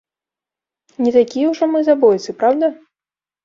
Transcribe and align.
Не 1.03 1.11
такія 1.19 1.53
ўжо 1.53 1.69
мы 1.77 1.85
забойцы, 1.91 2.39
праўда? 2.43 2.75